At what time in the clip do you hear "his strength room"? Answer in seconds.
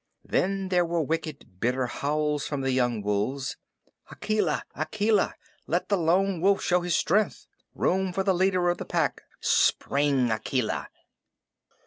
6.81-8.11